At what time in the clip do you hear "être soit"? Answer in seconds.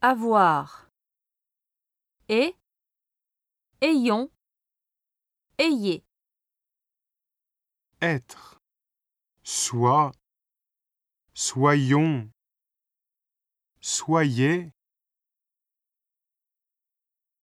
8.00-10.12